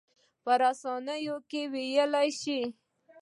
په 0.43 0.51
رسنیو 0.61 1.35
کې 1.49 1.61
وویل 1.71 2.13
شول. 2.39 2.69